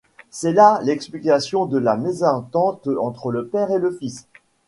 C'est 0.31 0.51
là 0.53 0.79
l'explication 0.81 1.67
de 1.67 1.77
la 1.77 1.95
mésentente 1.95 2.87
entre 2.99 3.31
le 3.31 3.45
père 3.47 3.69
et 3.69 3.77
le 3.77 3.91
fils. 3.91 4.25